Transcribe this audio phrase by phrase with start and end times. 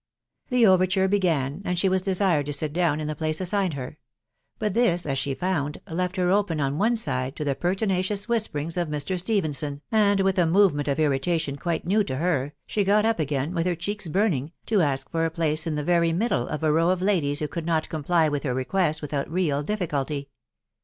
[0.49, 3.99] The overture began, and she was desired to sit down In the place assigned her;
[4.57, 8.77] but this, as she found, left her open on one side to the pertinacious whisperings
[8.77, 9.19] of Mr.
[9.19, 13.53] Stephenson, and with a movement of irritation quite new to her, she got up again,
[13.53, 16.71] with her cheeks burning, to ask for a place in the very middle of a
[16.71, 20.29] row of ladies who could not comply with her request without real difficulty.